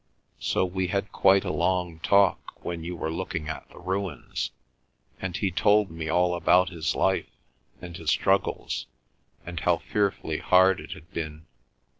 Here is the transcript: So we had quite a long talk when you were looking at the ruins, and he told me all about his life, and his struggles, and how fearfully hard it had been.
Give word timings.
So 0.39 0.65
we 0.65 0.87
had 0.87 1.11
quite 1.11 1.43
a 1.45 1.51
long 1.53 1.99
talk 1.99 2.65
when 2.65 2.83
you 2.83 2.95
were 2.95 3.11
looking 3.13 3.47
at 3.47 3.69
the 3.69 3.77
ruins, 3.77 4.49
and 5.21 5.37
he 5.37 5.51
told 5.51 5.91
me 5.91 6.09
all 6.09 6.33
about 6.33 6.69
his 6.69 6.95
life, 6.95 7.29
and 7.83 7.95
his 7.95 8.09
struggles, 8.09 8.87
and 9.45 9.59
how 9.59 9.77
fearfully 9.77 10.39
hard 10.39 10.79
it 10.79 10.93
had 10.93 11.11
been. 11.13 11.45